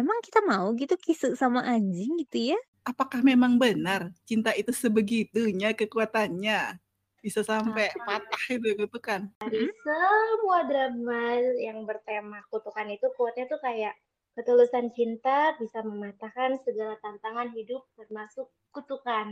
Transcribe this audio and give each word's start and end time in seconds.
emang 0.00 0.18
kita 0.24 0.40
mau 0.42 0.72
gitu 0.74 0.96
kisu 0.96 1.36
sama 1.36 1.60
anjing 1.62 2.16
gitu 2.24 2.56
ya? 2.56 2.58
Apakah 2.88 3.20
memang 3.20 3.60
benar 3.60 4.10
cinta 4.24 4.50
itu 4.56 4.72
sebegitunya 4.72 5.76
kekuatannya? 5.76 6.80
Bisa 7.20 7.44
sampai 7.44 7.92
patah 8.00 8.44
itu 8.48 8.72
kutukan? 8.80 9.28
Dari 9.44 9.68
semua 9.84 10.64
drama 10.64 11.36
yang 11.60 11.84
bertema 11.84 12.40
kutukan 12.48 12.88
itu 12.88 13.12
quote-nya 13.12 13.44
tuh 13.44 13.60
kayak 13.60 13.92
ketulusan 14.32 14.88
cinta 14.96 15.52
bisa 15.60 15.84
mematahkan 15.84 16.56
segala 16.64 16.96
tantangan 17.04 17.52
hidup 17.52 17.84
termasuk 18.00 18.48
kutukan. 18.72 19.28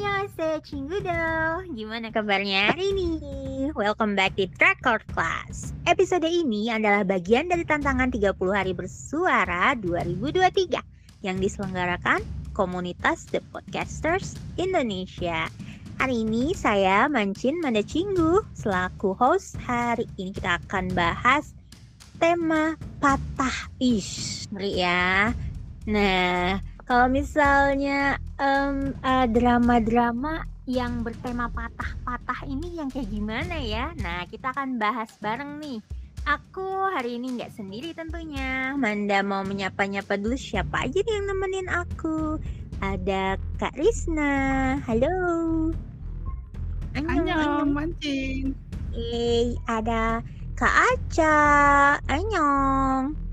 Annyeonghaseyo 0.00 0.64
Cinggudo 0.64 1.20
Gimana 1.76 2.08
kabarnya 2.08 2.72
hari 2.72 2.96
ini? 2.96 3.20
Welcome 3.76 4.16
back 4.16 4.32
di 4.32 4.48
Record 4.56 5.04
Class. 5.12 5.76
Episode 5.84 6.24
ini 6.24 6.72
adalah 6.72 7.04
bagian 7.04 7.52
dari 7.52 7.68
tantangan 7.68 8.08
30 8.08 8.32
hari 8.48 8.72
bersuara 8.72 9.76
2023 9.76 11.20
Yang 11.20 11.36
diselenggarakan 11.44 12.24
komunitas 12.56 13.28
The 13.28 13.44
Podcasters 13.52 14.40
Indonesia. 14.56 15.52
Hari 16.00 16.24
ini 16.24 16.56
saya 16.56 17.04
Mancin 17.04 17.60
Manda 17.60 17.84
Cinggu 17.84 18.40
Selaku 18.56 19.12
host. 19.20 19.60
Hari 19.68 20.08
ini 20.16 20.32
kita 20.32 20.64
akan 20.64 20.96
bahas 20.96 21.52
tema 22.16 22.72
patah 23.04 23.68
ish 23.76 24.48
Ngeri 24.48 24.80
ya. 24.80 25.36
Nah 25.84 26.69
kalau 26.90 27.06
misalnya 27.06 28.18
um, 28.42 28.90
uh, 29.06 29.22
drama-drama 29.30 30.42
yang 30.66 31.06
bertema 31.06 31.46
patah-patah 31.54 32.42
ini 32.50 32.82
yang 32.82 32.90
kayak 32.90 33.06
gimana 33.14 33.62
ya? 33.62 33.94
Nah, 34.02 34.26
kita 34.26 34.50
akan 34.50 34.74
bahas 34.74 35.06
bareng 35.22 35.62
nih. 35.62 35.78
Aku 36.26 36.90
hari 36.90 37.22
ini 37.22 37.38
nggak 37.38 37.54
sendiri 37.54 37.94
tentunya. 37.94 38.74
Manda 38.74 39.22
mau 39.22 39.46
menyapa-nyapa 39.46 40.18
dulu 40.18 40.34
siapa 40.34 40.82
aja 40.82 40.98
nih 40.98 41.14
yang 41.14 41.26
nemenin 41.30 41.68
aku. 41.70 42.42
Ada 42.82 43.38
Kak 43.62 43.78
Risna. 43.78 44.34
Halo. 44.82 45.14
Annyeong. 46.98 47.70
mancing. 47.70 48.50
Eh, 48.98 49.54
ada 49.70 50.26
Kak 50.58 50.74
Aca. 50.98 51.38
Annyeong. 52.10 53.29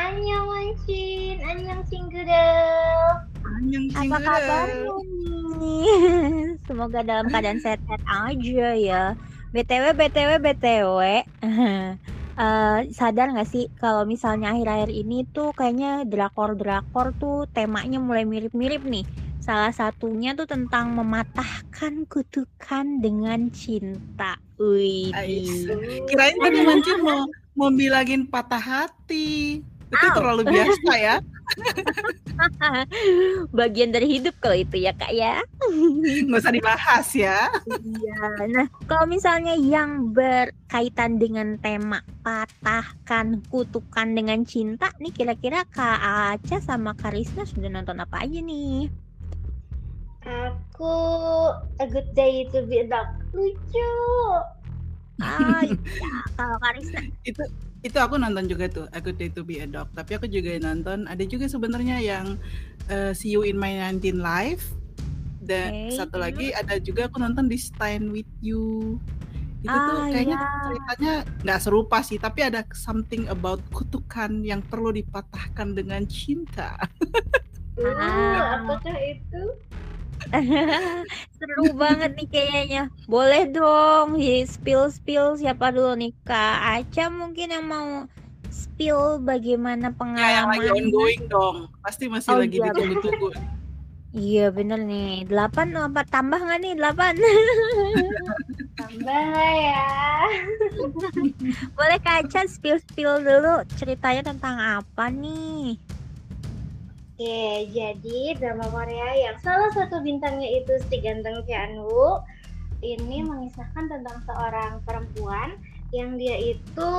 Annyeong 0.00 0.48
Mancin, 0.48 1.36
Annyeong 1.44 1.84
Cinggudel. 1.92 3.04
Annyeong 3.44 3.86
Apa 3.92 4.16
kabarnya 4.16 4.92
nih? 5.60 5.84
Semoga 6.66 7.04
dalam 7.04 7.28
keadaan 7.28 7.60
sehat-sehat 7.60 8.02
aja 8.08 8.68
ya. 8.80 9.04
BTW, 9.52 9.84
BTW, 9.92 10.30
BTW. 10.40 11.00
Uh, 11.44 12.76
sadar 12.96 13.34
gak 13.36 13.50
sih 13.50 13.68
kalau 13.76 14.08
misalnya 14.08 14.56
akhir-akhir 14.56 14.88
ini 14.88 15.28
tuh 15.28 15.52
kayaknya 15.52 16.08
drakor-drakor 16.08 17.12
tuh 17.20 17.44
temanya 17.52 18.00
mulai 18.00 18.24
mirip-mirip 18.24 18.80
nih. 18.86 19.04
Salah 19.40 19.72
satunya 19.72 20.32
tuh 20.32 20.48
tentang 20.48 20.96
mematahkan 20.96 22.08
kutukan 22.08 23.04
dengan 23.04 23.52
cinta. 23.52 24.40
Wih. 24.56 25.12
Kirain 26.08 26.36
tadi 26.40 26.58
Mancin 26.64 26.98
mau 27.06 27.24
mau 27.56 27.68
bilangin 27.68 28.24
patah 28.24 28.60
hati. 28.62 29.60
Itu 29.90 30.06
Ow. 30.06 30.14
terlalu 30.14 30.42
biasa 30.46 30.92
ya. 30.94 31.16
Bagian 33.58 33.90
dari 33.90 34.06
hidup 34.06 34.38
kalau 34.38 34.54
itu 34.54 34.86
ya 34.86 34.94
kak 34.94 35.10
ya. 35.10 35.42
Nggak 36.30 36.46
usah 36.46 36.54
dibahas 36.54 37.08
ya. 37.10 37.50
Iya. 37.66 38.22
Nah 38.54 38.66
kalau 38.86 39.10
misalnya 39.10 39.58
yang 39.58 40.14
berkaitan 40.14 41.18
dengan 41.18 41.58
tema 41.58 42.06
patahkan 42.22 43.42
kutukan 43.50 44.14
dengan 44.14 44.46
cinta 44.46 44.94
nih 45.02 45.10
kira-kira 45.10 45.66
kak 45.66 45.98
Aca 46.38 46.62
sama 46.62 46.94
Karisna 46.94 47.42
sudah 47.42 47.66
nonton 47.66 47.98
apa 47.98 48.22
aja 48.22 48.38
nih? 48.38 48.86
Aku 50.22 50.94
A 51.82 51.84
Good 51.90 52.14
Day 52.14 52.46
to 52.54 52.62
Be 52.70 52.82
a 52.82 52.86
Dog 52.86 53.10
lucu. 53.34 53.90
Ah, 55.20 55.66
iya. 55.66 56.14
kalau 56.38 56.56
Karisna 56.62 57.02
itu 57.26 57.42
itu 57.80 57.96
aku 57.96 58.20
nonton 58.20 58.44
juga 58.44 58.68
tuh 58.68 58.86
aku 58.92 59.16
Day 59.16 59.32
to 59.32 59.40
Be 59.40 59.64
a 59.64 59.66
Dog. 59.68 59.88
Tapi 59.96 60.20
aku 60.20 60.26
juga 60.28 60.52
nonton 60.60 61.08
ada 61.08 61.24
juga 61.24 61.48
sebenarnya 61.48 61.96
yang 62.00 62.36
uh, 62.92 63.16
See 63.16 63.32
You 63.32 63.48
in 63.48 63.56
My 63.56 63.72
19 63.96 64.20
Life. 64.20 64.76
Dan 65.40 65.88
okay. 65.88 65.96
satu 65.96 66.20
lagi 66.20 66.52
ada 66.52 66.76
juga 66.76 67.08
aku 67.08 67.16
nonton 67.16 67.48
di 67.48 67.56
Stand 67.56 68.12
with 68.12 68.28
You. 68.44 69.00
Itu 69.60 69.76
ah, 69.76 69.84
tuh 69.92 69.96
kayaknya 70.12 70.36
yeah. 70.40 70.60
ceritanya 70.64 71.12
nggak 71.44 71.60
serupa 71.60 72.00
sih 72.00 72.16
tapi 72.16 72.40
ada 72.40 72.64
something 72.72 73.28
about 73.28 73.60
kutukan 73.76 74.40
yang 74.40 74.64
perlu 74.64 74.92
dipatahkan 74.92 75.76
dengan 75.76 76.04
cinta. 76.08 76.76
Uh, 77.80 78.60
apakah 78.60 78.96
itu 79.00 79.56
Seru 81.36 81.66
banget 81.74 82.16
nih 82.16 82.28
kayaknya. 82.28 82.82
Boleh 83.08 83.48
dong, 83.48 84.20
ya, 84.20 84.44
spill 84.44 84.92
spill 84.92 85.36
siapa 85.40 85.72
dulu 85.72 85.96
nih 85.96 86.12
Kak 86.24 86.84
Aca 86.84 87.08
mungkin 87.08 87.48
yang 87.50 87.66
mau 87.66 88.04
spill 88.50 89.22
bagaimana 89.22 89.92
pengalaman. 89.94 90.24
Ya, 90.24 90.36
yang 90.36 90.48
lagi 90.50 90.68
ongoing 90.68 91.22
dong. 91.30 91.56
Pasti 91.80 92.08
masih 92.08 92.30
oh, 92.34 92.38
lagi 92.42 92.56
iya, 92.58 92.72
ditunggu-tunggu. 92.72 93.28
Iya 94.10 94.46
bener 94.50 94.82
nih. 94.82 95.22
Delapan 95.30 95.70
apa 95.78 96.02
tambah 96.02 96.40
nggak 96.42 96.60
nih 96.64 96.74
delapan? 96.74 97.14
tambah 98.80 99.22
ya. 99.54 99.86
Boleh 101.78 101.98
Kak 102.02 102.26
Aca 102.26 102.40
spill 102.50 102.82
spill 102.82 103.22
dulu 103.22 103.62
ceritanya 103.78 104.34
tentang 104.34 104.58
apa 104.58 105.14
nih? 105.14 105.78
Oke, 107.20 107.68
jadi 107.76 108.32
drama 108.40 108.64
Korea 108.72 109.12
yang 109.12 109.36
salah 109.44 109.68
satu 109.76 110.00
bintangnya 110.00 110.56
itu 110.56 110.72
si 110.88 111.04
ganteng 111.04 111.44
Woo 111.84 112.24
ini 112.80 113.20
mengisahkan 113.20 113.92
tentang 113.92 114.24
seorang 114.24 114.80
perempuan 114.88 115.60
yang 115.92 116.16
dia 116.16 116.56
itu 116.56 116.92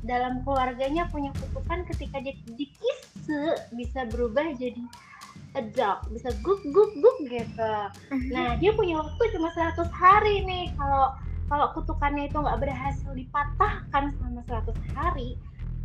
dalam 0.00 0.40
keluarganya 0.48 1.12
punya 1.12 1.28
kutukan 1.36 1.84
ketika 1.92 2.24
dia 2.24 2.32
dikise 2.56 3.60
bisa 3.76 4.08
berubah 4.08 4.48
jadi 4.56 4.80
a 5.52 5.60
dog, 5.76 6.08
bisa 6.08 6.32
guk 6.40 6.64
guk 6.72 6.96
guk 6.96 7.28
gitu. 7.28 7.74
Mhm. 8.16 8.32
Nah, 8.32 8.56
dia 8.56 8.72
punya 8.72 9.04
waktu 9.04 9.22
cuma 9.36 9.52
100 9.52 9.92
hari 9.92 10.40
nih 10.48 10.72
kalau 10.80 11.12
kalau 11.52 11.68
kutukannya 11.76 12.32
itu 12.32 12.40
nggak 12.40 12.64
berhasil 12.64 13.12
dipatahkan 13.12 14.08
selama 14.16 14.40
100 14.48 14.72
hari, 14.96 15.36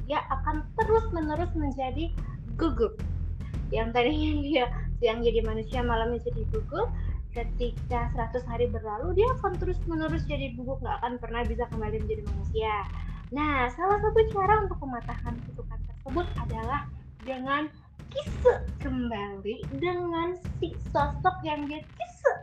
dia 0.08 0.24
akan 0.32 0.64
terus 0.80 1.12
menerus 1.12 1.52
menjadi 1.60 2.08
gugup 2.56 2.96
yang 3.74 3.90
tadinya 3.94 4.42
dia 4.46 4.66
siang 5.00 5.22
jadi 5.22 5.44
manusia 5.46 5.80
malamnya 5.84 6.22
jadi 6.26 6.44
gugup 6.54 6.90
ketika 7.36 8.08
100 8.16 8.48
hari 8.48 8.66
berlalu 8.72 9.20
dia 9.20 9.28
akan 9.40 9.60
terus 9.60 9.76
menerus 9.92 10.24
jadi 10.24 10.56
gugup 10.56 10.80
nggak 10.80 11.04
akan 11.04 11.14
pernah 11.20 11.44
bisa 11.44 11.68
kembali 11.68 12.00
menjadi 12.08 12.24
manusia. 12.32 12.74
Nah 13.36 13.68
salah 13.76 14.00
satu 14.00 14.20
cara 14.32 14.64
untuk 14.64 14.80
mematahkan 14.80 15.36
kutukan 15.52 15.80
tersebut 15.84 16.28
adalah 16.40 16.88
dengan 17.28 17.68
kise 18.16 18.64
kembali 18.80 19.68
dengan 19.84 20.40
si 20.64 20.72
sosok 20.96 21.36
yang 21.44 21.68
dia 21.68 21.84
kise 21.84 22.34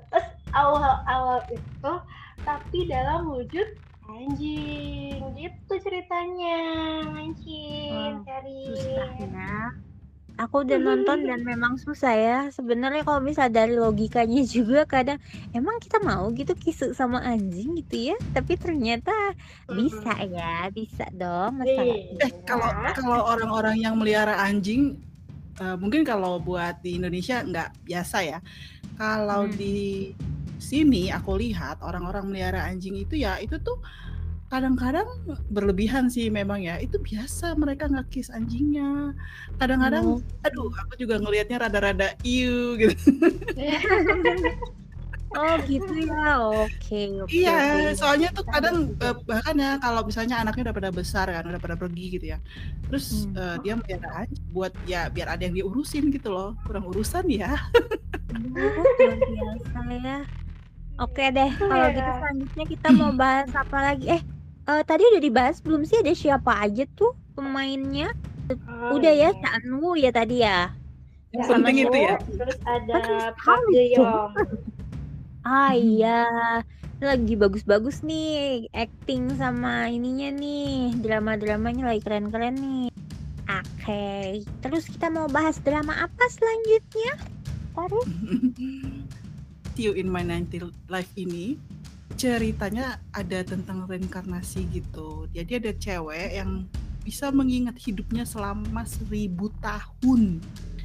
awal-awal 0.52 1.40
itu 1.48 1.92
tapi 2.44 2.78
dalam 2.84 3.32
wujud 3.32 3.72
anjing. 4.12 5.24
Gitu 5.32 5.72
ceritanya 5.80 6.58
anjing 7.16 8.20
oh, 8.20 8.24
Karin 8.28 9.32
Aku 10.40 10.64
udah 10.64 10.78
nonton 10.80 11.28
dan 11.28 11.44
memang 11.44 11.76
susah 11.76 12.14
ya. 12.16 12.38
Sebenarnya 12.48 13.04
kalau 13.04 13.20
bisa 13.20 13.52
dari 13.52 13.76
logikanya 13.76 14.42
juga 14.56 14.88
kadang 14.88 15.20
emang 15.52 15.76
kita 15.78 16.00
mau 16.00 16.28
gitu 16.32 16.56
kisu 16.56 16.96
sama 16.96 17.20
anjing 17.20 17.76
gitu 17.84 18.12
ya. 18.12 18.16
Tapi 18.32 18.56
ternyata 18.56 19.12
bisa 19.68 20.12
ya, 20.24 20.68
bisa 20.72 21.06
dong. 21.12 21.60
Masa 21.60 21.82
Eh 21.84 22.32
kalau 22.48 22.68
kalau 22.96 23.20
orang-orang 23.28 23.84
yang 23.84 23.94
melihara 24.00 24.40
anjing 24.40 24.96
uh, 25.60 25.76
mungkin 25.76 26.02
kalau 26.02 26.40
buat 26.40 26.80
di 26.80 26.96
Indonesia 26.96 27.44
nggak 27.44 27.84
biasa 27.84 28.18
ya. 28.24 28.38
Kalau 28.96 29.48
hmm. 29.48 29.54
di 29.56 30.12
sini 30.62 31.10
aku 31.10 31.36
lihat 31.42 31.82
orang-orang 31.82 32.30
melihara 32.30 32.70
anjing 32.70 32.94
itu 32.94 33.18
ya 33.18 33.42
itu 33.42 33.58
tuh 33.58 33.82
kadang-kadang 34.52 35.08
berlebihan 35.48 36.12
sih 36.12 36.28
memang 36.28 36.60
ya 36.60 36.76
itu 36.76 37.00
biasa 37.00 37.56
mereka 37.56 37.88
ngakis 37.88 38.28
anjingnya 38.28 39.16
kadang-kadang 39.56 40.20
oh. 40.20 40.44
aduh 40.44 40.68
aku 40.76 41.00
juga 41.00 41.16
ngelihatnya 41.16 41.64
rada-rada 41.64 42.12
iu 42.20 42.76
gitu 42.76 43.00
Oh 45.32 45.56
gitu 45.64 45.96
ya, 45.96 46.44
oke. 46.44 46.68
Okay, 46.76 47.08
okay, 47.24 47.48
iya, 47.48 47.56
okay. 47.56 47.96
soalnya 47.96 48.28
tuh 48.36 48.44
kadang 48.44 48.92
uh, 49.00 49.16
bahkan 49.24 49.56
ya 49.56 49.80
kalau 49.80 50.04
misalnya 50.04 50.44
anaknya 50.44 50.68
udah 50.68 50.76
pada 50.76 50.90
besar 50.92 51.24
kan, 51.32 51.48
udah 51.48 51.56
pada 51.56 51.72
pergi 51.72 52.20
gitu 52.20 52.36
ya, 52.36 52.38
terus 52.92 53.24
hmm. 53.24 53.40
uh, 53.40 53.56
dia 53.64 53.72
melihara 53.80 54.28
aja 54.28 54.36
buat 54.52 54.76
ya 54.84 55.08
biar 55.08 55.32
ada 55.32 55.48
yang 55.48 55.56
diurusin 55.56 56.12
gitu 56.12 56.28
loh, 56.28 56.52
kurang 56.68 56.84
urusan 56.84 57.24
ya. 57.32 57.56
Oh, 58.36 58.84
biasa 59.00 59.80
ya. 60.04 60.18
Oke 61.00 61.24
deh, 61.32 61.50
kalau 61.56 61.86
gitu 61.96 62.10
selanjutnya 62.20 62.64
kita 62.68 62.88
mau 62.92 63.12
bahas 63.16 63.48
apa 63.56 63.78
lagi? 63.80 64.12
Eh, 64.12 64.22
Eh, 64.62 64.82
tadi 64.86 65.02
udah 65.02 65.22
dibahas 65.22 65.58
belum 65.58 65.82
sih 65.82 65.98
ada 65.98 66.14
siapa 66.14 66.54
aja 66.62 66.86
tuh 66.94 67.18
pemainnya? 67.34 68.14
Oh, 68.50 68.94
udah 68.94 69.10
ya, 69.10 69.34
iya. 69.34 69.40
Chanwoo 69.42 69.98
ya 69.98 70.10
tadi 70.14 70.46
ya. 70.46 70.70
Yang 71.34 71.46
Sama 71.50 71.66
penting 71.66 71.76
itu 71.82 71.98
ya. 71.98 72.14
Terus 72.22 72.58
ada 72.62 73.00
Park 73.34 73.64
sekali. 73.72 73.98
Ah 75.42 75.74
iya, 75.74 76.22
lagi 77.02 77.34
bagus-bagus 77.34 78.06
nih 78.06 78.70
acting 78.70 79.34
sama 79.34 79.90
ininya 79.90 80.30
nih, 80.30 80.94
drama-dramanya 81.02 81.90
lagi 81.90 82.06
keren-keren 82.06 82.54
nih. 82.54 82.86
Oke, 83.50 84.46
terus 84.62 84.86
kita 84.86 85.10
mau 85.10 85.26
bahas 85.26 85.58
drama 85.58 85.98
apa 85.98 86.24
selanjutnya? 86.30 87.18
Taruh. 87.74 88.06
See 89.74 89.90
You 89.90 89.98
in 89.98 90.06
My 90.06 90.22
90 90.22 90.70
Life 90.86 91.10
ini 91.18 91.58
ceritanya 92.16 93.00
ada 93.12 93.42
tentang 93.42 93.84
reinkarnasi 93.88 94.68
gitu. 94.72 95.26
Jadi 95.32 95.52
ada 95.58 95.72
cewek 95.74 96.30
yang 96.36 96.66
bisa 97.02 97.34
mengingat 97.34 97.76
hidupnya 97.82 98.22
selama 98.22 98.86
seribu 98.86 99.50
tahun. 99.58 100.38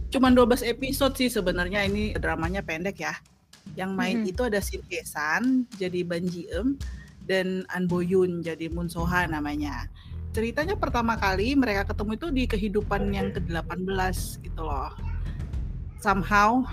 Cuman 0.09 0.31
12 0.33 0.65
episode 0.65 1.13
sih 1.19 1.29
sebenarnya 1.29 1.85
ini 1.85 2.15
dramanya 2.17 2.65
pendek 2.65 3.03
ya. 3.03 3.13
Yang 3.75 3.91
main 3.93 4.17
Mhm. 4.23 4.31
itu 4.31 4.41
ada 4.47 4.59
Shin 4.63 4.81
Hye-san 4.87 5.67
jadi 5.77 6.01
Ban 6.07 6.23
Ji-eum 6.25 6.79
dan 7.27 7.67
An 7.69 7.85
Bo 7.85 7.99
Yoon 8.01 8.41
jadi 8.41 8.71
Moon 8.71 8.87
So-ha 8.87 9.27
namanya. 9.27 9.91
Ceritanya 10.31 10.79
pertama 10.79 11.19
kali 11.19 11.53
mereka 11.53 11.91
ketemu 11.91 12.11
itu 12.15 12.27
di 12.31 12.43
kehidupan 12.47 13.11
yang 13.11 13.29
ke-18 13.35 14.39
gitu 14.41 14.61
loh. 14.63 14.95
Somehow 15.99 16.63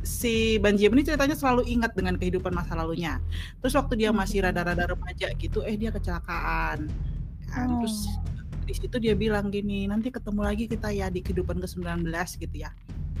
si 0.00 0.56
Ban 0.58 0.76
Ji-eum 0.76 0.96
ini 0.96 1.04
ceritanya 1.04 1.36
selalu 1.36 1.68
ingat 1.68 1.92
dengan 1.92 2.16
kehidupan 2.16 2.52
masa 2.52 2.72
lalunya. 2.76 3.20
Terus 3.60 3.76
waktu 3.76 4.00
dia 4.00 4.10
masih 4.10 4.44
rada-rada 4.44 4.88
remaja 4.88 5.28
gitu, 5.36 5.60
eh 5.64 5.76
dia 5.76 5.92
kecelakaan. 5.92 6.88
Kan? 7.52 7.68
Oh. 7.68 7.84
Terus 7.84 8.08
di 8.64 8.74
situ 8.76 8.96
dia 9.02 9.18
bilang 9.18 9.50
gini, 9.50 9.84
nanti 9.90 10.08
ketemu 10.08 10.40
lagi 10.46 10.64
kita 10.70 10.94
ya 10.94 11.10
di 11.10 11.20
kehidupan 11.20 11.58
ke-19 11.60 12.06
gitu 12.38 12.56
ya. 12.56 12.70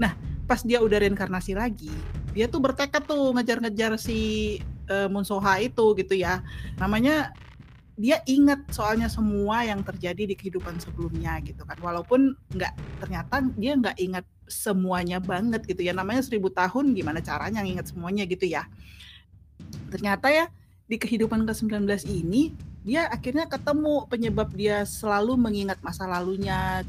Nah, 0.00 0.16
pas 0.48 0.64
dia 0.64 0.80
udah 0.80 1.02
reinkarnasi 1.02 1.52
lagi, 1.58 1.92
dia 2.32 2.48
tuh 2.48 2.62
bertekad 2.62 3.04
tuh 3.04 3.34
ngejar-ngejar 3.36 4.00
si 4.00 4.18
eh, 4.88 5.08
Moon 5.10 5.26
So-ha 5.26 5.60
itu 5.60 5.92
gitu 5.98 6.14
ya. 6.16 6.40
Namanya 6.80 7.34
dia 8.00 8.24
ingat 8.24 8.64
soalnya 8.72 9.12
semua 9.12 9.60
yang 9.60 9.84
terjadi 9.84 10.24
di 10.24 10.32
kehidupan 10.32 10.80
sebelumnya 10.80 11.36
gitu 11.44 11.60
kan. 11.68 11.76
Walaupun 11.84 12.32
nggak 12.56 12.72
ternyata 13.04 13.44
dia 13.60 13.76
nggak 13.76 13.96
ingat 14.00 14.24
semuanya 14.50 15.22
banget 15.22 15.64
gitu 15.64 15.86
ya. 15.86 15.94
Namanya 15.94 16.26
seribu 16.26 16.50
tahun 16.50 16.92
gimana 16.92 17.22
caranya 17.22 17.62
nginget 17.62 17.94
semuanya 17.94 18.26
gitu 18.26 18.44
ya. 18.44 18.66
Ternyata 19.88 20.28
ya 20.28 20.46
di 20.90 20.98
kehidupan 20.98 21.46
ke-19 21.46 21.86
ini 22.10 22.52
dia 22.82 23.06
akhirnya 23.06 23.46
ketemu 23.46 24.08
penyebab 24.10 24.50
dia 24.56 24.82
selalu 24.82 25.38
mengingat 25.38 25.78
masa 25.84 26.08
lalunya 26.10 26.82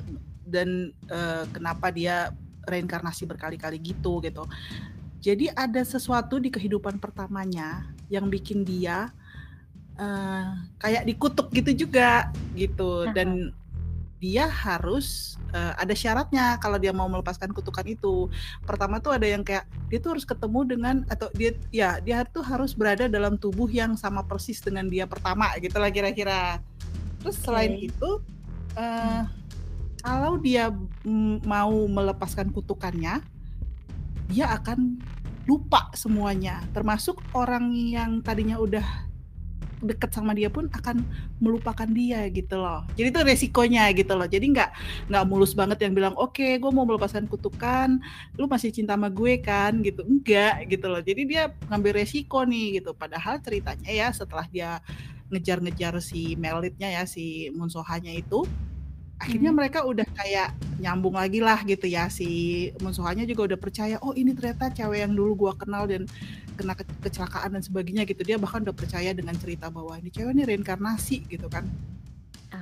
dan 0.47 0.89
eh, 1.07 1.45
kenapa 1.53 1.93
dia 1.93 2.33
reinkarnasi 2.65 3.29
berkali-kali 3.29 3.77
gitu 3.77 4.19
gitu. 4.25 4.49
Jadi 5.21 5.53
ada 5.53 5.85
sesuatu 5.85 6.41
di 6.41 6.49
kehidupan 6.49 6.97
pertamanya 6.97 7.85
yang 8.09 8.25
bikin 8.31 8.65
dia 8.65 9.13
eh, 9.99 10.49
kayak 10.81 11.05
dikutuk 11.05 11.53
gitu 11.53 11.85
juga 11.85 12.33
gitu 12.57 13.05
dan 13.13 13.53
dia 14.21 14.45
harus 14.45 15.35
eh, 15.53 15.73
ada 15.77 15.93
syaratnya 15.95 16.57
kalau 16.59 16.79
dia 16.79 16.91
mau 16.95 17.07
melepaskan 17.07 17.51
kutukan 17.51 17.85
itu. 17.87 18.27
Pertama 18.63 18.97
tuh 19.03 19.15
ada 19.15 19.27
yang 19.27 19.43
kayak 19.45 19.67
dia 19.91 19.99
tuh 19.99 20.17
harus 20.17 20.25
ketemu 20.25 20.59
dengan 20.67 20.95
atau 21.07 21.27
dia 21.35 21.55
ya 21.69 21.99
dia 21.99 22.23
tuh 22.27 22.43
harus 22.43 22.75
berada 22.75 23.07
dalam 23.11 23.35
tubuh 23.35 23.67
yang 23.67 23.95
sama 23.99 24.23
persis 24.25 24.59
dengan 24.63 24.87
dia 24.87 25.05
pertama 25.05 25.51
gitu 25.59 25.77
lah 25.77 25.91
kira-kira. 25.91 26.59
Terus 27.21 27.37
selain 27.39 27.77
itu 27.77 28.09
eh, 28.75 29.21
kalau 30.01 30.41
dia 30.41 30.73
mau 31.45 31.85
melepaskan 31.85 32.49
kutukannya, 32.49 33.21
dia 34.33 34.45
akan 34.49 34.97
lupa 35.45 35.89
semuanya, 35.93 36.61
termasuk 36.73 37.21
orang 37.37 37.73
yang 37.73 38.21
tadinya 38.25 38.57
udah 38.57 39.10
deket 39.81 40.13
sama 40.13 40.31
dia 40.37 40.47
pun 40.47 40.69
akan 40.69 41.01
melupakan 41.41 41.89
dia 41.89 42.29
gitu 42.29 42.61
loh. 42.61 42.85
Jadi 42.93 43.07
itu 43.09 43.21
resikonya 43.25 43.89
gitu 43.97 44.13
loh. 44.13 44.29
Jadi 44.29 44.45
nggak 44.53 44.69
nggak 45.09 45.23
mulus 45.25 45.57
banget 45.57 45.81
yang 45.83 45.93
bilang 45.97 46.15
oke 46.15 46.61
gue 46.61 46.71
mau 46.71 46.85
melepaskan 46.85 47.25
kutukan, 47.25 47.97
lu 48.37 48.45
masih 48.45 48.69
cinta 48.69 48.93
sama 48.93 49.09
gue 49.09 49.41
kan 49.41 49.81
gitu. 49.81 50.05
Enggak 50.05 50.69
gitu 50.69 50.85
loh. 50.87 51.01
Jadi 51.01 51.21
dia 51.25 51.43
ngambil 51.67 52.05
resiko 52.05 52.45
nih 52.45 52.81
gitu. 52.81 52.93
Padahal 52.93 53.41
ceritanya 53.41 53.89
ya 53.89 54.07
setelah 54.13 54.45
dia 54.47 54.79
ngejar-ngejar 55.31 55.97
si 56.03 56.35
Melitnya 56.35 56.91
ya 56.91 57.03
si 57.07 57.49
Munsohanya 57.55 58.11
itu 58.11 58.43
akhirnya 59.21 59.53
Hmm. 59.53 59.57
mereka 59.61 59.85
udah 59.85 60.03
kayak 60.17 60.49
nyambung 60.81 61.13
lagi 61.13 61.39
lah 61.45 61.61
gitu 61.61 61.85
ya 61.85 62.09
si 62.09 62.27
Munsohanya 62.81 63.23
juga 63.29 63.53
udah 63.53 63.59
percaya 63.61 63.95
oh 64.01 64.17
ini 64.17 64.33
ternyata 64.33 64.73
cewek 64.73 65.05
yang 65.05 65.13
dulu 65.13 65.47
gua 65.47 65.53
kenal 65.53 65.85
dan 65.85 66.09
kena 66.61 66.77
ke- 66.77 66.85
kecelakaan 67.01 67.57
dan 67.57 67.63
sebagainya 67.65 68.05
gitu. 68.05 68.21
Dia 68.21 68.37
bahkan 68.37 68.61
udah 68.61 68.75
percaya 68.77 69.09
dengan 69.11 69.33
cerita 69.35 69.73
bahwa 69.73 69.97
ini 69.97 70.13
cewek 70.13 70.31
ini 70.37 70.43
reinkarnasi 70.45 71.25
gitu 71.27 71.49
kan. 71.49 71.65
Ah. 72.51 72.59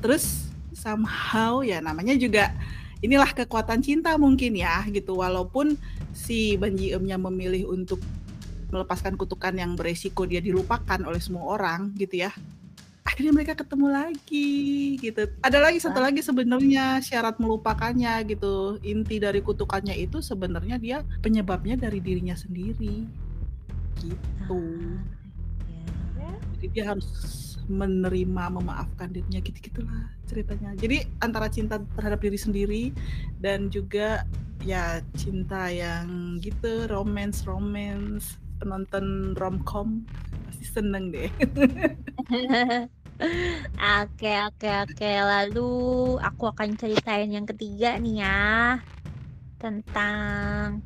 terus 0.00 0.48
somehow 0.72 1.60
ya 1.60 1.76
namanya 1.80 2.16
juga 2.16 2.52
inilah 3.04 3.36
kekuatan 3.36 3.80
cinta 3.80 4.18
mungkin 4.18 4.52
ya 4.58 4.84
gitu. 4.90 5.16
Walaupun 5.22 5.78
si 6.12 6.58
Banji 6.58 6.92
Emnya 6.92 7.16
memilih 7.16 7.72
untuk 7.72 8.02
melepaskan 8.74 9.14
kutukan 9.14 9.54
yang 9.54 9.78
beresiko 9.78 10.26
dia 10.26 10.42
dilupakan 10.42 10.98
oleh 11.06 11.22
semua 11.22 11.46
orang 11.54 11.94
gitu 11.94 12.26
ya 12.26 12.34
akhirnya 13.14 13.30
mereka 13.30 13.54
ketemu 13.54 13.86
lagi 13.94 14.58
gitu. 14.98 15.30
Ada 15.46 15.62
lagi 15.62 15.78
satu 15.78 16.02
lagi 16.02 16.18
sebenarnya 16.18 16.98
syarat 16.98 17.38
melupakannya 17.38 18.26
gitu. 18.26 18.82
Inti 18.82 19.22
dari 19.22 19.38
kutukannya 19.38 19.94
itu 19.94 20.18
sebenarnya 20.18 20.82
dia 20.82 21.06
penyebabnya 21.22 21.78
dari 21.78 22.02
dirinya 22.02 22.34
sendiri. 22.34 23.06
Gitu. 24.02 24.62
Ya. 26.18 26.34
jadi 26.58 26.66
dia 26.74 26.84
harus 26.90 27.06
menerima 27.70 28.50
memaafkan 28.50 29.14
dirinya 29.14 29.38
gitu 29.46 29.62
gitulah 29.62 30.10
ceritanya. 30.26 30.74
Jadi 30.74 31.06
antara 31.22 31.46
cinta 31.46 31.78
terhadap 31.94 32.18
diri 32.18 32.34
sendiri 32.34 32.84
dan 33.38 33.70
juga 33.70 34.26
ya 34.66 34.98
cinta 35.14 35.70
yang 35.70 36.42
gitu 36.42 36.90
romance 36.90 37.46
romance 37.46 38.42
penonton 38.58 39.38
romcom 39.38 40.02
pasti 40.50 40.64
seneng 40.64 41.12
deh 41.12 41.28
Oke 44.02 44.26
oke 44.46 44.66
oke 44.82 45.06
lalu 45.30 45.60
aku 46.26 46.42
akan 46.52 46.70
ceritain 46.80 47.30
yang 47.30 47.46
ketiga 47.50 47.94
nih 48.02 48.14
ya 48.26 48.34
tentang 49.62 50.82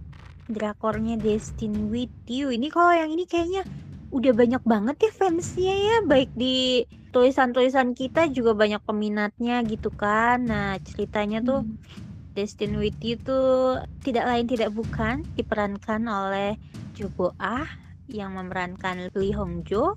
drakornya 0.48 1.16
Destin 1.20 1.88
with 1.92 2.12
You. 2.28 2.52
Ini 2.56 2.68
kalau 2.68 2.92
yang 2.92 3.10
ini 3.12 3.24
kayaknya 3.28 3.64
udah 4.12 4.32
banyak 4.40 4.62
banget 4.64 4.96
ya 5.04 5.10
fansnya 5.20 5.74
ya 5.88 5.96
baik 6.08 6.32
di 6.32 6.84
tulisan-tulisan 7.12 7.92
kita 7.96 8.28
juga 8.36 8.52
banyak 8.56 8.80
peminatnya 8.84 9.64
gitu 9.64 9.88
kan. 9.92 10.36
Nah 10.50 10.76
ceritanya 10.84 11.40
tuh 11.44 11.64
Destin 12.36 12.76
with 12.80 13.00
You 13.00 13.16
tuh 13.20 13.80
tidak 14.04 14.24
lain 14.30 14.46
tidak 14.52 14.70
bukan 14.76 15.24
diperankan 15.36 16.02
oleh 16.08 16.60
Jo 16.96 17.08
Bo 17.12 17.32
Ah 17.40 17.68
yang 18.08 18.36
memerankan 18.36 19.12
Lee 19.16 19.32
Hong 19.36 19.64
Jo 19.64 19.96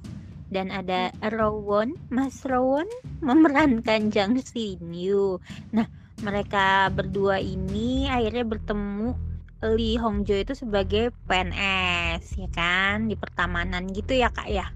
dan 0.52 0.68
ada 0.70 1.16
Rowon, 1.32 1.96
Mas 2.12 2.44
Rowon 2.44 2.86
memerankan 3.24 4.12
Jang 4.12 4.36
Sin 4.44 4.92
Yu. 4.92 5.40
Nah, 5.72 5.88
mereka 6.22 6.92
berdua 6.92 7.40
ini 7.40 8.12
akhirnya 8.12 8.44
bertemu 8.46 9.16
Lee 9.62 9.96
Hong 9.98 10.28
Jo 10.28 10.36
itu 10.42 10.54
sebagai 10.54 11.16
PNS 11.26 12.36
ya 12.38 12.50
kan 12.52 13.08
di 13.08 13.16
pertamanan 13.16 13.88
gitu 13.90 14.12
ya 14.14 14.28
kak 14.30 14.52
ya. 14.52 14.68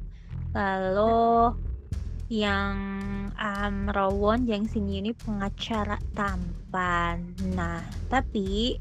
Lalu 0.55 1.53
yang 2.31 2.77
um, 3.35 3.77
Rowon 3.91 4.49
Jang 4.49 4.65
Sin 4.71 4.87
Yu 4.89 5.03
ini 5.03 5.11
pengacara 5.13 5.99
tampan. 6.15 7.35
Nah, 7.53 7.83
tapi 8.07 8.79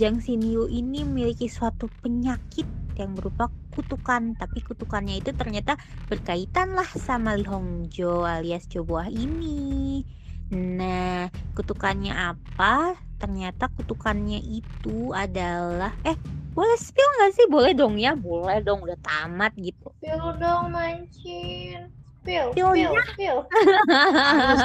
Jang 0.00 0.22
Sin 0.22 0.42
Yu 0.42 0.70
ini 0.70 1.04
memiliki 1.04 1.50
suatu 1.50 1.90
penyakit 2.00 2.66
yang 2.98 3.14
berupa 3.14 3.50
kutukan, 3.78 4.34
tapi 4.34 4.58
kutukannya 4.66 5.22
itu 5.22 5.30
ternyata 5.30 5.78
berkaitan 6.10 6.74
lah 6.74 6.88
sama 6.98 7.38
Lee 7.38 7.46
Hong 7.46 7.86
Jo 7.86 8.26
alias 8.26 8.66
Jo 8.66 8.82
Buah 8.82 9.06
ini. 9.06 10.02
Nah, 10.50 11.30
kutukannya 11.54 12.10
apa? 12.10 12.98
Ternyata 13.22 13.70
kutukannya 13.78 14.42
itu 14.42 15.14
adalah 15.14 15.94
eh 16.02 16.18
boleh 16.58 16.74
spill 16.74 17.06
nggak 17.22 17.32
sih? 17.38 17.46
Boleh 17.46 17.72
dong 17.78 17.94
ya, 18.02 18.18
boleh 18.18 18.58
dong 18.66 18.82
udah 18.82 18.98
tamat 18.98 19.54
gitu. 19.54 19.94
Spill 20.02 20.34
dong 20.42 20.74
mancin. 20.74 21.86
Spill, 22.26 22.50
spill, 22.50 22.92
spill. 23.14 23.38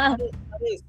harus, 0.09 0.33
harus. 0.49 0.81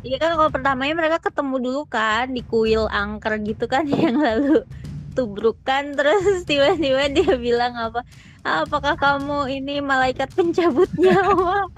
Iya 0.00 0.16
kan 0.16 0.32
kalau 0.36 0.48
pertamanya 0.52 0.94
mereka 0.96 1.18
ketemu 1.20 1.56
dulu 1.60 1.82
kan 1.88 2.32
di 2.32 2.40
kuil 2.44 2.88
angker 2.88 3.36
gitu 3.44 3.68
kan 3.68 3.84
yang 3.92 4.16
lalu 4.16 4.64
tubrukan 5.12 5.92
terus 5.98 6.46
tiba-tiba 6.46 7.10
dia 7.10 7.34
bilang 7.36 7.74
apa 7.76 8.06
apakah 8.44 8.96
kamu 8.96 9.60
ini 9.60 9.84
malaikat 9.84 10.32
pencabut 10.32 10.88
nyawa? 10.96 11.68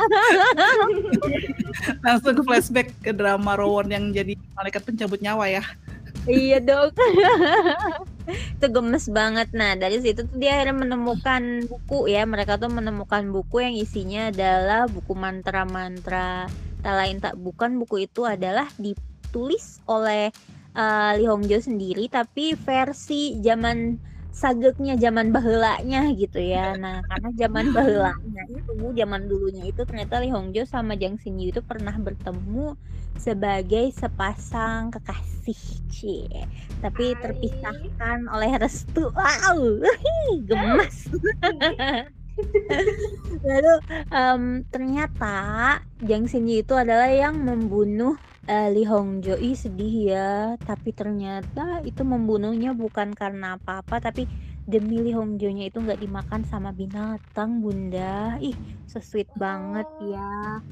Langsung 2.07 2.39
ke 2.39 2.43
flashback 2.47 2.89
ke 3.03 3.11
drama 3.11 3.59
Rowan 3.59 3.91
yang 3.91 4.15
jadi 4.15 4.39
malaikat 4.55 4.83
pencabut 4.87 5.19
nyawa 5.19 5.51
ya. 5.51 5.65
iya 6.31 6.63
dong. 6.63 6.95
itu 8.55 8.67
gemes 8.71 9.11
banget. 9.11 9.51
Nah 9.51 9.75
dari 9.75 9.99
situ 9.99 10.23
tuh 10.23 10.39
dia 10.39 10.63
akhirnya 10.63 10.87
menemukan 10.87 11.67
buku 11.67 12.07
ya. 12.15 12.23
Mereka 12.23 12.63
tuh 12.63 12.71
menemukan 12.71 13.27
buku 13.35 13.67
yang 13.67 13.75
isinya 13.75 14.31
adalah 14.31 14.87
buku 14.87 15.19
mantra-mantra. 15.19 16.47
Tak 16.83 16.95
lain 16.95 17.19
tak 17.19 17.35
bukan 17.35 17.75
buku 17.83 18.07
itu 18.07 18.23
adalah 18.23 18.71
ditulis 18.79 19.83
oleh 19.91 20.31
uh, 20.77 21.13
Lee 21.17 21.29
Hong 21.29 21.45
Jo 21.47 21.59
sendiri, 21.61 22.09
tapi 22.09 22.57
versi 22.57 23.39
zaman 23.41 24.01
sageknya 24.33 24.97
zaman 24.97 25.29
bahulanya 25.29 26.09
gitu 26.17 26.41
ya. 26.41 26.73
Nah, 26.81 27.05
karena 27.05 27.29
zaman 27.37 27.69
bahulanya 27.77 28.43
itu 28.49 28.73
zaman 28.97 29.29
dulunya 29.29 29.69
itu 29.69 29.85
ternyata 29.85 30.25
Lee 30.25 30.33
Hong 30.33 30.57
Jo 30.57 30.65
sama 30.65 30.97
Jang 30.97 31.21
Sin 31.21 31.37
Yu 31.37 31.53
itu 31.53 31.61
pernah 31.61 31.93
bertemu 32.01 32.73
sebagai 33.21 33.93
sepasang 33.93 34.89
kekasih, 34.89 35.61
cie. 35.93 36.49
Tapi 36.81 37.13
terpisahkan 37.21 38.25
oleh 38.33 38.57
restu. 38.57 39.13
Wow, 39.13 39.85
gemas. 40.49 41.13
Lalu 43.45 43.75
um, 44.09 44.65
ternyata 44.73 45.37
Jang 46.01 46.25
Sin 46.25 46.49
Yu 46.49 46.65
itu 46.65 46.73
adalah 46.73 47.13
yang 47.13 47.37
membunuh 47.37 48.17
uh, 48.49 48.69
Lee 48.73 48.89
Hong 48.89 49.23
Jo 49.23 49.39
ih 49.39 49.55
sedih 49.55 50.15
ya 50.15 50.31
tapi 50.63 50.91
ternyata 50.91 51.85
itu 51.87 52.03
membunuhnya 52.03 52.75
bukan 52.75 53.15
karena 53.15 53.59
apa-apa 53.59 54.03
tapi 54.03 54.27
demi 54.67 55.03
Lee 55.03 55.15
Hong 55.15 55.39
Jo 55.39 55.51
nya 55.51 55.69
itu 55.69 55.79
nggak 55.83 56.01
dimakan 56.03 56.43
sama 56.47 56.71
binatang 56.75 57.63
bunda 57.63 58.39
ih 58.43 58.55
so 58.87 58.99
sweet 58.99 59.31
banget 59.39 59.87
ya 60.03 60.63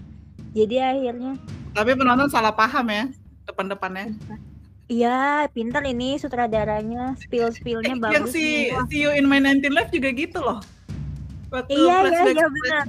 jadi 0.54 0.94
akhirnya 0.96 1.38
tapi 1.74 1.94
penonton 1.94 2.30
salah 2.30 2.54
paham 2.54 2.86
ya 2.90 3.04
depan-depannya 3.46 4.14
Iya, 4.90 5.46
pintar 5.54 5.86
ini 5.86 6.18
sutradaranya, 6.18 7.14
spill-spillnya 7.14 7.94
eh, 7.94 8.02
bagus. 8.02 8.10
Yang 8.10 8.26
si 8.34 8.44
See 8.90 9.06
You 9.06 9.14
in 9.14 9.30
My 9.30 9.38
19 9.38 9.70
Life 9.70 9.94
juga 9.94 10.10
gitu 10.10 10.42
loh. 10.42 10.58
Waktu 11.54 11.78
iya, 11.78 12.10
iya, 12.10 12.22
iya 12.34 12.46
benar. 12.50 12.84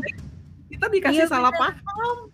Kita 0.65 0.85
dikasih 0.89 1.21
iya, 1.21 1.29
salah 1.29 1.53
bener. 1.53 1.77
paham. 1.77 2.30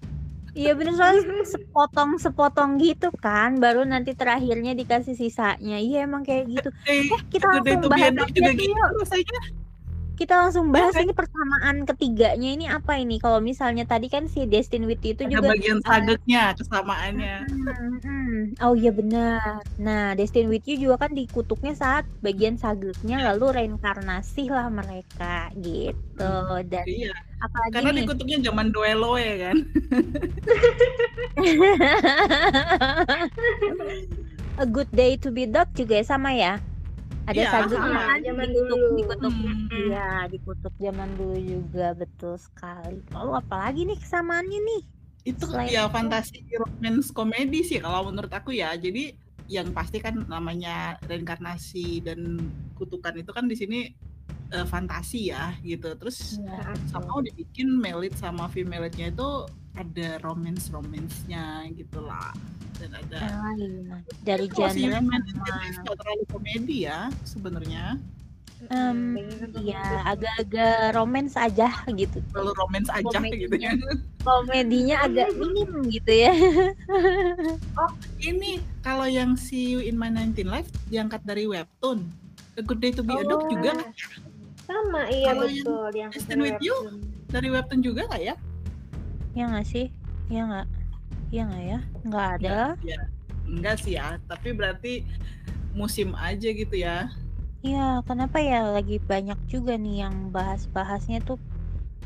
Iya 0.58 0.72
bener 0.74 0.94
soalnya 0.98 1.46
sepotong 1.46 2.12
sepotong 2.18 2.72
gitu 2.82 3.08
kan, 3.22 3.62
baru 3.64 3.86
nanti 3.86 4.18
terakhirnya 4.18 4.74
dikasih 4.74 5.14
sisanya. 5.14 5.78
Iya 5.78 5.98
emang 6.10 6.26
kayak 6.26 6.46
gitu. 6.50 6.70
Eh, 6.90 7.06
kita 7.30 7.46
langsung 7.46 7.86
bahas 7.94 8.14
aja 8.18 8.50
gitu. 8.58 8.98
Kita 10.18 10.34
langsung 10.42 10.74
bahas 10.74 10.98
ini 10.98 11.14
persamaan 11.14 11.86
ketiganya 11.86 12.50
ini 12.50 12.66
apa 12.66 12.98
ini? 12.98 13.22
Kalau 13.22 13.38
misalnya 13.38 13.86
tadi 13.86 14.10
kan 14.10 14.26
si 14.26 14.50
Destin 14.50 14.90
With 14.90 15.06
itu 15.06 15.30
Ada 15.30 15.32
juga 15.38 15.54
bagian 15.54 15.80
sageknya 15.86 16.58
kesamaannya. 16.58 17.38
Hmm, 17.46 17.98
hmm. 18.02 18.38
Oh 18.66 18.74
iya 18.74 18.90
benar. 18.90 19.62
Nah, 19.78 20.18
Destin 20.18 20.50
With 20.50 20.66
You 20.66 20.90
juga 20.90 21.06
kan 21.06 21.14
dikutuknya 21.14 21.78
saat 21.78 22.10
bagian 22.26 22.58
sageknya 22.58 23.22
iya. 23.22 23.28
lalu 23.32 23.54
reinkarnasi 23.62 24.50
lah 24.50 24.74
mereka 24.74 25.54
gitu. 25.62 26.34
Dan 26.66 26.86
iya 26.90 27.14
Apalagi 27.38 27.74
Karena 27.78 27.90
nih? 27.94 28.02
dikutuknya 28.02 28.38
zaman 28.50 28.74
duelo 28.74 29.14
ya 29.22 29.36
kan. 29.50 29.58
A 34.58 34.66
Good 34.66 34.90
Day 34.90 35.22
to 35.22 35.30
Be 35.30 35.46
Dog 35.46 35.70
juga 35.78 36.02
sama 36.02 36.34
ya? 36.34 36.58
Ada 37.28 37.42
ya, 37.44 37.50
sagupnya 37.52 38.00
kan 38.08 38.20
zaman 38.24 38.48
dikutuk, 38.48 38.78
dulu. 38.80 38.96
Dikutuk, 38.96 39.34
hmm. 39.36 39.68
Iya, 39.92 40.12
dikutuk 40.32 40.74
zaman 40.80 41.10
dulu 41.20 41.38
juga 41.44 41.88
betul 41.92 42.34
sekali. 42.40 43.04
Lalu 43.12 43.32
apalagi 43.36 43.82
nih 43.84 44.00
kesamaannya 44.00 44.60
nih? 44.64 44.82
Itu 45.28 45.44
Selain 45.52 45.68
ya 45.68 45.84
itu. 45.86 45.92
fantasi 45.92 46.40
romance 46.56 47.12
komedi 47.12 47.60
sih 47.68 47.84
kalau 47.84 48.08
menurut 48.08 48.32
aku 48.32 48.56
ya. 48.56 48.72
Jadi 48.80 49.12
yang 49.52 49.76
pasti 49.76 50.00
kan 50.00 50.24
namanya 50.28 50.96
reinkarnasi 51.04 52.04
dan 52.04 52.40
kutukan 52.80 53.16
itu 53.20 53.32
kan 53.36 53.48
di 53.48 53.56
sini 53.60 53.80
uh, 54.56 54.68
fantasi 54.68 55.32
ya 55.32 55.56
gitu 55.64 55.96
terus 55.96 56.40
ya, 56.40 56.76
sama 56.92 57.24
udah 57.24 57.32
dibikin 57.32 57.80
melit 57.80 58.16
sama 58.20 58.52
female-nya 58.52 59.12
itu 59.12 59.48
ada 59.80 60.20
romance 60.24 60.68
romance-nya 60.68 61.64
gitu 61.76 62.04
lah 62.04 62.36
dan 62.78 62.92
ada 62.94 63.20
oh, 63.20 63.54
iya. 63.58 63.96
dari 64.22 64.48
genre 64.54 65.00
terlalu 65.84 66.24
komedi 66.30 66.86
ya 66.86 67.10
sebenarnya 67.26 67.98
Um, 68.74 69.14
iya, 69.62 70.02
agak-agak 70.02 70.98
romance 70.98 71.38
aja 71.38 71.70
gitu. 71.94 72.18
Kalau 72.34 72.58
romance 72.58 72.90
aja 72.90 73.22
gitu 73.22 73.54
ya. 73.54 73.78
Komedinya 74.26 75.06
agak 75.06 75.30
minim 75.38 75.86
gitu 75.94 76.10
ya. 76.10 76.34
oh, 77.80 77.92
ini 78.18 78.58
kalau 78.82 79.06
yang 79.06 79.38
See 79.38 79.78
You 79.78 79.86
in 79.86 79.94
My 79.94 80.10
19 80.10 80.50
Life 80.50 80.74
diangkat 80.90 81.22
dari 81.22 81.46
webtoon. 81.46 82.02
A 82.58 82.66
Good 82.66 82.82
Day 82.82 82.92
to 82.98 83.06
Be 83.06 83.14
oh. 83.14 83.22
a 83.22 83.26
Dog 83.30 83.46
juga 83.46 83.78
Oh. 83.78 83.94
Sama, 84.68 85.08
iya 85.08 85.32
Kalau 85.32 85.48
betul. 85.48 85.90
Yang 85.96 86.12
Stand 86.28 86.42
With 86.44 86.60
You 86.60 86.76
dari 87.32 87.48
webtoon 87.54 87.80
juga 87.86 88.10
nggak 88.10 88.24
ya? 88.26 88.36
Ya 89.32 89.44
nggak 89.48 89.68
sih? 89.70 89.88
Ya 90.28 90.44
nggak? 90.44 90.68
Ya 91.34 91.44
nggak 91.44 91.64
ya? 91.64 91.80
Nggak 92.08 92.28
ada. 92.40 92.58
Ya, 92.84 93.00
enggak 93.44 93.76
sih 93.84 93.94
ya. 94.00 94.16
Tapi 94.32 94.56
berarti 94.56 94.94
musim 95.76 96.16
aja 96.16 96.50
gitu 96.50 96.76
ya. 96.76 97.12
Iya, 97.66 98.06
kenapa 98.06 98.38
ya 98.40 98.70
lagi 98.70 99.02
banyak 99.02 99.38
juga 99.50 99.76
nih 99.76 100.08
yang 100.08 100.30
bahas-bahasnya 100.30 101.26
tuh 101.26 101.42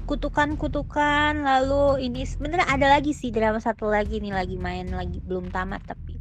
kutukan-kutukan 0.09 1.45
lalu 1.45 2.09
ini 2.09 2.25
sebenarnya 2.25 2.67
ada 2.67 2.87
lagi 2.97 3.13
sih 3.13 3.29
drama 3.29 3.61
satu 3.61 3.87
lagi 3.87 4.17
nih 4.17 4.33
lagi 4.33 4.57
main 4.57 4.89
lagi 4.89 5.21
belum 5.23 5.53
tamat 5.53 5.79
tapi 5.85 6.17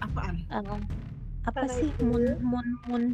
apaan? 0.00 0.40
Uh, 0.48 0.80
apa, 1.44 1.60
apa 1.62 1.62
sih 1.68 1.92
itu? 1.92 2.02
Moon 2.08 2.24
Moon 2.40 2.68
Moon 2.88 3.04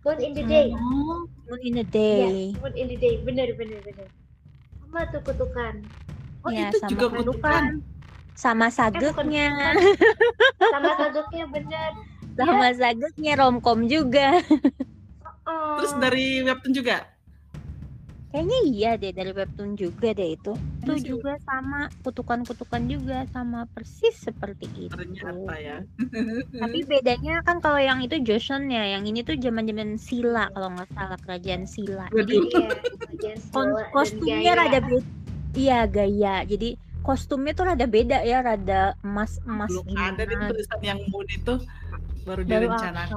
Moon 0.00 0.18
in 0.22 0.32
the 0.32 0.44
Day. 0.46 0.72
Oh, 0.72 1.28
Moon 1.48 1.60
in 1.60 1.74
the 1.76 1.84
Day. 1.84 2.54
Yes, 2.54 2.60
Moon 2.62 2.74
in 2.76 2.86
the 2.88 2.96
Day. 2.96 3.14
Benar, 3.20 3.52
benar, 3.56 3.78
benar. 3.84 4.08
Sama 4.80 5.00
tuh 5.12 5.20
kutukan. 5.28 5.74
Oh, 6.40 6.48
ya, 6.48 6.72
itu 6.72 6.78
sama 6.80 6.90
juga 6.96 7.06
kutukan. 7.20 7.84
Sama. 8.40 8.72
Eh, 8.72 8.72
sama 10.72 10.90
saguknya 10.96 11.44
benar. 11.52 11.92
Sama 12.40 12.66
ya. 12.72 12.76
saguknya 12.80 13.32
romcom 13.36 13.84
juga. 13.84 14.40
Oh. 15.44 15.76
Terus 15.80 15.92
dari 16.00 16.40
webtoon 16.40 16.72
juga? 16.72 17.04
Kayaknya 18.30 18.58
iya 18.70 18.90
deh 18.94 19.10
dari 19.10 19.34
webtoon 19.34 19.74
juga 19.74 20.14
deh 20.14 20.38
itu. 20.38 20.54
Itu 20.86 20.94
juga 21.02 21.34
sama 21.42 21.90
kutukan-kutukan 22.06 22.86
juga 22.86 23.26
sama 23.34 23.66
persis 23.74 24.14
seperti 24.14 24.70
itu. 24.78 24.94
Ternyata 24.94 25.54
ya. 25.58 25.82
Tapi 26.54 26.78
bedanya 26.86 27.42
kan 27.42 27.58
kalau 27.58 27.82
yang 27.82 27.98
itu 27.98 28.22
Joseon 28.22 28.70
ya, 28.70 28.94
yang 28.94 29.02
ini 29.02 29.26
tuh 29.26 29.34
zaman-zaman 29.34 29.98
Sila 29.98 30.46
kalau 30.54 30.70
nggak 30.78 30.88
salah 30.94 31.18
kerajaan 31.26 31.66
Sila. 31.66 32.06
Jadi 32.14 32.36
iya, 33.18 33.34
kostumnya 33.90 34.52
rada 34.54 34.78
beda. 34.78 35.02
Iya 35.58 35.90
gaya. 35.90 36.46
Jadi 36.46 36.78
kostumnya 37.00 37.52
tuh 37.56 37.70
rada 37.72 37.86
beda 37.88 38.22
ya, 38.22 38.44
rada 38.44 38.94
emas-emas 39.00 39.70
Belum 39.72 39.96
ada 39.96 40.22
di 40.22 40.34
tulisan 40.36 40.80
yang 40.84 41.00
mood 41.08 41.28
itu 41.32 41.60
baru, 42.24 42.42
baru 42.44 42.68
direncanakan. 42.68 43.16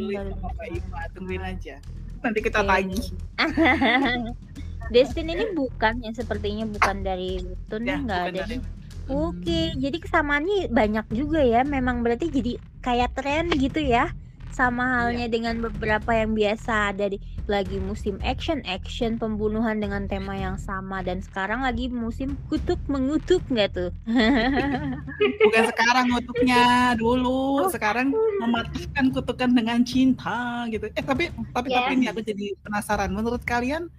Ditulis 0.00 0.34
sama 0.34 0.48
Pak 0.56 0.66
Iva, 0.72 1.00
tungguin 1.14 1.44
aja 1.44 1.76
nanti 2.20 2.38
kita 2.44 2.60
tagih. 2.64 3.04
Destin 4.94 5.30
ini 5.30 5.54
bukan 5.54 6.02
yang 6.02 6.14
sepertinya 6.16 6.66
bukan 6.66 7.06
dari 7.06 7.40
Webtoon 7.40 7.82
ya, 7.86 7.96
enggak 8.00 8.20
ada. 8.32 8.42
Dari... 8.44 8.56
Oke, 9.10 9.42
okay, 9.42 9.64
jadi 9.78 9.96
kesamaannya 10.02 10.70
banyak 10.70 11.06
juga 11.14 11.40
ya. 11.42 11.62
Memang 11.62 12.02
berarti 12.02 12.30
jadi 12.30 12.58
kayak 12.82 13.14
tren 13.16 13.50
gitu 13.54 13.80
ya 13.82 14.10
sama 14.52 14.82
halnya 14.86 15.26
yeah. 15.26 15.32
dengan 15.32 15.58
beberapa 15.62 16.10
yang 16.12 16.36
biasa 16.36 16.94
ada 16.94 17.10
di 17.10 17.18
lagi 17.50 17.82
musim 17.82 18.20
action 18.22 18.62
action 18.66 19.18
pembunuhan 19.18 19.82
dengan 19.82 20.06
tema 20.06 20.38
yang 20.38 20.60
sama. 20.60 21.02
Dan 21.02 21.24
sekarang 21.24 21.66
lagi 21.66 21.90
musim 21.90 22.38
kutuk 22.46 22.78
mengutuk 22.86 23.42
nggak 23.50 23.70
tuh? 23.74 23.90
Bukan 25.46 25.64
sekarang 25.74 26.06
kutuknya 26.14 26.94
dulu 26.94 27.66
oh. 27.66 27.70
sekarang 27.70 28.14
mematikan 28.38 29.10
kutukan 29.10 29.50
dengan 29.50 29.82
cinta 29.82 30.66
gitu. 30.70 30.90
Eh 30.94 31.04
tapi 31.04 31.30
tapi 31.50 31.68
yeah. 31.70 31.86
tapi 31.86 31.90
ini 31.98 32.06
aku 32.10 32.20
jadi 32.22 32.54
penasaran. 32.62 33.10
Menurut 33.10 33.42
kalian 33.42 33.90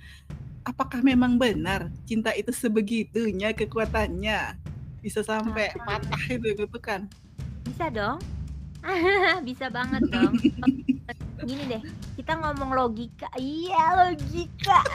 apakah 0.68 1.02
memang 1.02 1.42
benar 1.42 1.90
cinta 2.08 2.32
itu 2.36 2.54
sebegitunya 2.56 3.52
kekuatannya? 3.52 4.56
Bisa 5.02 5.26
sampai 5.26 5.74
patah 5.82 6.24
itu 6.30 6.54
kutukan 6.54 7.10
bisa 7.72 7.88
dong 7.88 8.20
bisa 9.48 9.70
banget 9.70 10.02
dong. 10.10 10.34
Gini 11.48 11.64
deh 11.66 11.82
kita 12.18 12.38
ngomong 12.38 12.78
logika. 12.78 13.30
Iya 13.38 14.08
logika. 14.08 14.80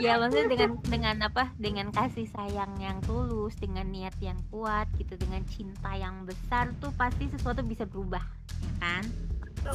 Ya 0.00 0.16
maksudnya 0.16 0.48
dengan 0.48 0.70
dengan 0.88 1.16
apa? 1.28 1.52
Dengan 1.60 1.92
kasih 1.92 2.24
sayang 2.32 2.72
yang 2.80 2.98
tulus 3.04 3.52
dengan 3.60 3.84
niat 3.92 4.16
yang 4.18 4.36
kuat 4.48 4.88
gitu 4.96 5.14
dengan 5.20 5.44
cinta 5.44 5.92
yang 5.94 6.24
besar 6.24 6.72
tuh 6.80 6.90
pasti 6.96 7.28
sesuatu 7.28 7.60
bisa 7.60 7.84
berubah 7.84 8.24
ya 8.64 8.72
kan? 8.80 9.04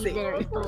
Either 0.01 0.41
itu 0.41 0.63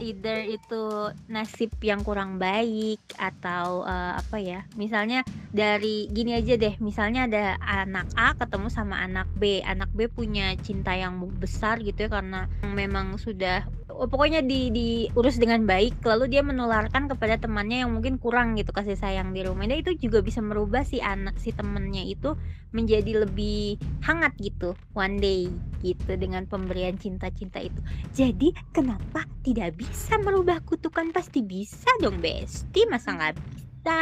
either 0.00 0.44
itu 0.44 1.12
nasib 1.28 1.72
yang 1.80 2.04
kurang 2.04 2.36
baik 2.36 3.00
atau 3.16 3.84
eh, 3.84 4.12
apa 4.18 4.36
ya 4.40 4.60
misalnya 4.76 5.24
dari 5.50 6.06
gini 6.10 6.36
aja 6.38 6.54
deh 6.54 6.78
misalnya 6.78 7.26
ada 7.26 7.58
anak 7.60 8.06
A 8.14 8.36
ketemu 8.38 8.68
sama 8.70 9.02
anak 9.02 9.26
B 9.36 9.60
anak 9.66 9.90
B 9.90 10.06
punya 10.06 10.54
cinta 10.60 10.94
yang 10.94 11.18
besar 11.40 11.82
gitu 11.82 12.06
ya 12.06 12.10
karena 12.10 12.46
memang 12.62 13.18
sudah 13.18 13.66
oh, 13.90 14.06
pokoknya 14.06 14.46
di 14.46 14.70
diurus 14.70 15.36
dengan 15.36 15.66
baik 15.66 16.00
lalu 16.06 16.30
dia 16.30 16.42
menularkan 16.46 17.10
kepada 17.10 17.36
temannya 17.40 17.82
yang 17.82 17.90
mungkin 17.90 18.16
kurang 18.22 18.54
gitu 18.56 18.70
kasih 18.70 18.94
sayang 18.94 19.34
di 19.34 19.42
rumah 19.42 19.66
itu 19.70 19.94
juga 19.98 20.22
bisa 20.24 20.40
merubah 20.40 20.82
si 20.86 21.02
anak 21.02 21.36
si 21.38 21.52
temennya 21.52 22.02
itu 22.06 22.34
menjadi 22.70 23.26
lebih 23.26 23.76
hangat 24.06 24.32
gitu 24.38 24.78
one 24.94 25.18
day 25.18 25.50
gitu 25.82 26.12
dengan 26.16 26.44
pemberian 26.44 26.94
cinta-cinta 27.00 27.58
itu. 27.58 27.80
Jadi 28.12 28.52
kenapa 28.70 29.24
tidak 29.40 29.69
bisa 29.72 30.14
merubah 30.18 30.58
kutukan 30.60 31.10
pasti 31.10 31.40
bisa 31.40 31.88
dong 31.98 32.18
Besti 32.18 32.86
masa 32.86 33.12
nggak 33.12 33.34
bisa 33.36 33.98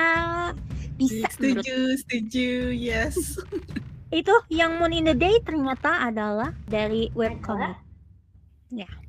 bisa 0.96 1.26
menurut 1.38 1.62
Setuju, 1.62 1.76
setuju, 1.98 2.48
yes. 2.70 3.14
itu 4.10 4.34
yang 4.48 4.78
Moon 4.78 4.90
in 4.90 5.04
the 5.04 5.14
Day 5.14 5.38
ternyata 5.40 6.06
adalah 6.06 6.50
dari 6.64 7.12
webcomic 7.12 7.76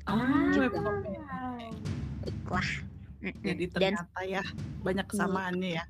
Ah, 0.04 0.50
juga. 0.50 0.80
webcomic. 0.80 1.20
baiklah. 2.20 2.68
Jadi 3.44 3.64
dan 3.68 3.92
ternyata 3.94 4.20
ya 4.24 4.42
banyak 4.80 5.06
kesamaannya 5.06 5.70
ya. 5.76 5.84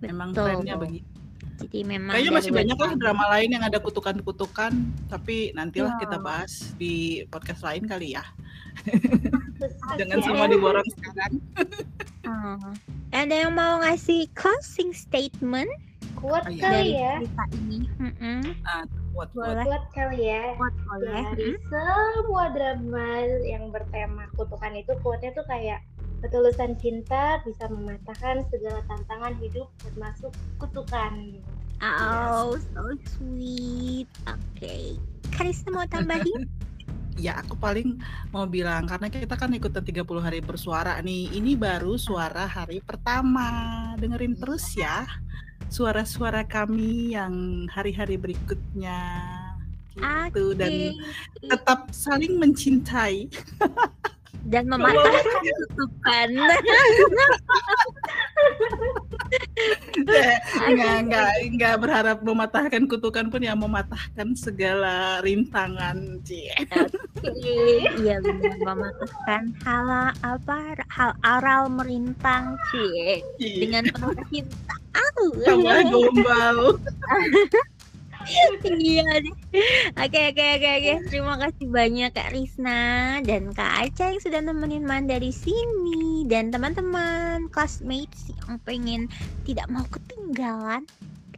Memang 0.00 0.32
trennya 0.32 0.74
begitu. 0.74 1.04
jadi 1.54 1.86
memang 1.86 2.16
Kayaknya 2.18 2.32
masih 2.34 2.50
banyak 2.50 2.78
lah 2.80 2.92
drama 2.98 3.24
lain 3.36 3.48
yang 3.52 3.62
ada 3.62 3.78
kutukan-kutukan, 3.78 4.72
tapi 5.06 5.54
nantilah 5.54 5.94
Ya. 5.94 6.00
kita 6.02 6.16
bahas 6.18 6.72
di 6.74 7.22
podcast 7.28 7.62
lain 7.62 7.86
kali 7.86 8.16
ya. 8.16 8.24
Jangan 9.94 10.18
semua 10.20 10.46
diborong 10.46 10.88
sekarang. 10.90 11.32
Ah. 12.24 12.72
ada 13.12 13.34
yang 13.36 13.52
mau 13.52 13.78
ngasih 13.78 14.26
closing 14.32 14.90
statement 14.90 15.68
Kuat 16.16 16.48
Oh, 16.48 16.50
iya. 16.50 16.62
kali 16.64 16.72
dari 16.72 16.92
ya. 16.96 17.12
cerita 17.20 17.44
ini 17.52 17.78
Mm-mm. 18.00 18.40
Buat 19.12 19.28
buat 19.36 19.52
boleh 19.52 19.64
Kuat 19.68 19.84
kali 19.92 20.18
ya. 20.24 20.42
Kuat, 20.56 20.74
boleh 20.88 21.12
Dari 21.12 21.44
Mm-mm. 21.52 21.68
semua 21.68 22.44
drama 22.50 23.08
yang 23.44 23.64
bertema 23.68 24.24
kutukan 24.34 24.72
itu 24.72 24.92
kuatnya 25.04 25.30
tuh 25.32 25.44
kayak 25.44 25.84
ketulusan 26.24 26.72
cinta 26.80 27.44
bisa 27.44 27.68
mematahkan 27.68 28.40
segala 28.48 28.80
tantangan 28.88 29.36
hidup 29.36 29.68
termasuk 29.84 30.32
kutukan. 30.56 31.36
Oh, 31.84 32.56
so 32.72 32.82
sweet. 33.04 34.08
Oke. 34.24 34.96
Karissa 35.28 35.68
mau 35.68 35.84
tambahin? 35.84 36.48
Ya 37.14 37.38
aku 37.38 37.54
paling 37.54 38.02
mau 38.34 38.42
bilang 38.50 38.90
karena 38.90 39.06
kita 39.06 39.38
kan 39.38 39.54
ikutan 39.54 39.86
30 39.86 40.02
hari 40.18 40.42
bersuara 40.42 40.98
nih. 40.98 41.30
Ini 41.30 41.54
baru 41.54 41.94
suara 41.94 42.46
hari 42.46 42.82
pertama. 42.82 43.94
Dengerin 43.98 44.34
terus 44.34 44.74
ya. 44.74 45.06
Suara-suara 45.70 46.42
kami 46.42 47.14
yang 47.14 47.66
hari-hari 47.70 48.18
berikutnya. 48.18 49.30
Gitu 49.94 50.58
dan 50.58 50.74
Oke. 50.74 50.98
tetap 51.54 51.86
saling 51.94 52.34
mencintai. 52.42 53.30
Dan 54.50 54.66
mematahkan 54.74 55.42
kutukan. 55.70 56.30
Enggak, 60.64 60.94
enggak, 61.06 61.30
enggak 61.42 61.74
berharap 61.80 62.18
mematahkan 62.22 62.82
kutukan 62.90 63.26
pun 63.30 63.42
ya 63.42 63.54
mematahkan 63.54 64.34
segala 64.34 65.22
rintangan. 65.22 66.20
Cie. 66.26 66.54
Iya 67.98 68.20
benar 68.20 68.56
mematahkan 68.60 69.42
hal 69.64 69.88
apa 70.20 70.58
hal 70.92 71.10
aral 71.24 71.70
merintang 71.72 72.58
cie 72.70 73.22
dengan 73.38 73.88
penuh 73.90 74.14
cinta. 74.30 74.74
Tambah 75.44 75.78
gombal. 75.90 76.58
iya 78.80 79.04
deh. 79.20 79.36
Oke 80.00 80.20
oke 80.32 80.44
oke 80.58 80.70
oke. 80.80 80.92
Terima 81.12 81.34
kasih 81.36 81.66
banyak 81.68 82.10
Kak 82.12 82.32
Risna 82.32 82.82
dan 83.22 83.52
Kak 83.52 83.88
Aca 83.88 84.04
yang 84.12 84.20
sudah 84.22 84.40
nemenin 84.40 84.84
Man 84.84 85.06
dari 85.06 85.30
sini 85.30 86.24
dan 86.26 86.48
teman-teman 86.48 87.52
classmates 87.52 88.32
yang 88.32 88.56
pengen 88.64 89.12
tidak 89.44 89.68
mau 89.68 89.84
ketinggalan 89.92 90.88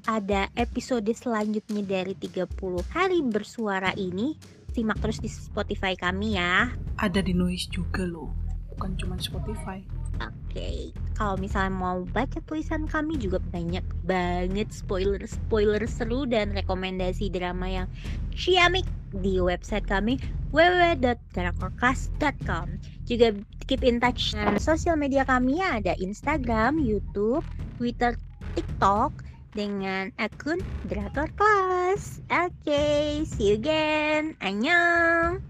ada 0.06 0.46
episode 0.54 1.10
selanjutnya 1.10 1.82
dari 1.82 2.14
30 2.14 2.46
hari 2.94 3.20
bersuara 3.26 3.90
ini. 3.98 4.38
Simak 4.70 5.00
terus 5.02 5.18
di 5.18 5.26
Spotify 5.32 5.96
kami 5.98 6.36
ya. 6.38 6.70
Ada 7.00 7.24
di 7.24 7.32
noise 7.32 7.66
juga 7.72 8.06
loh. 8.06 8.30
Bukan 8.76 8.92
cuma 9.00 9.16
Spotify. 9.16 9.80
Oke, 10.20 10.92
kalau 11.12 11.36
misalnya 11.36 11.76
mau 11.76 12.00
baca 12.08 12.40
tulisan 12.48 12.88
kami 12.88 13.20
juga 13.20 13.36
banyak 13.52 13.84
banget 14.08 14.72
spoiler-spoiler 14.72 15.84
seru 15.84 16.24
dan 16.24 16.56
rekomendasi 16.56 17.28
drama 17.28 17.68
yang 17.68 17.84
ciamik 18.32 18.88
di 19.12 19.36
website 19.36 19.84
kami 19.84 20.16
www.drakorcast.com. 20.56 22.80
Juga 23.04 23.36
keep 23.68 23.84
in 23.84 24.00
touch 24.00 24.32
dengan 24.32 24.56
sosial 24.56 24.96
media 24.96 25.28
kami 25.28 25.60
ya, 25.60 25.84
ada 25.84 25.92
Instagram, 26.00 26.80
YouTube, 26.80 27.44
Twitter, 27.76 28.16
TikTok 28.56 29.12
dengan 29.52 30.08
akun 30.16 30.64
Drakor 30.88 31.28
Class. 31.36 32.24
Oke, 32.32 33.20
see 33.28 33.52
you 33.52 33.60
again. 33.60 34.32
Annyeong. 34.40 35.44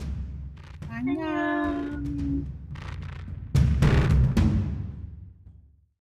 Annyeong. 0.90 2.35